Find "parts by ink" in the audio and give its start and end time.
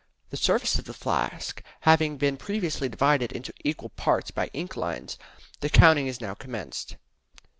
3.89-4.75